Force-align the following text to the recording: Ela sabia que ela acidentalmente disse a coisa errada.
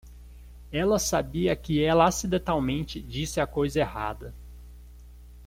Ela 0.71 0.97
sabia 0.97 1.55
que 1.55 1.79
ela 1.83 2.05
acidentalmente 2.07 2.99
disse 2.99 3.39
a 3.39 3.45
coisa 3.45 3.79
errada. 3.81 4.33